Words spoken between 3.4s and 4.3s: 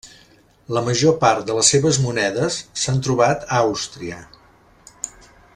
a Àustria.